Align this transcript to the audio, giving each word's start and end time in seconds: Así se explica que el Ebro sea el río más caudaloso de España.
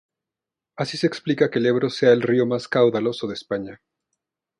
Así 0.77 0.97
se 0.97 1.05
explica 1.05 1.51
que 1.51 1.59
el 1.59 1.67
Ebro 1.67 1.91
sea 1.91 2.11
el 2.11 2.23
río 2.23 2.47
más 2.47 2.67
caudaloso 2.67 3.27
de 3.27 3.35
España. 3.35 3.81